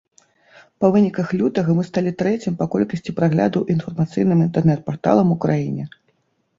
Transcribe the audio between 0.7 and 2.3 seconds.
Па выніках лютага мы сталі